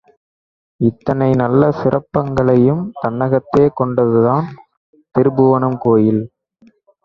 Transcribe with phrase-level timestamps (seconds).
[0.81, 4.47] இத்தனை நல்ல சிற்பங்களையும் தன்னகத்தே கொண்டதுதான்
[5.15, 6.23] திரிபுவனம் கோயில்.